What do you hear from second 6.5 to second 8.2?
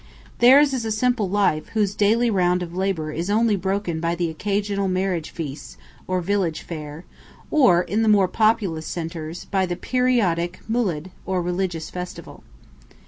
fair, or, in the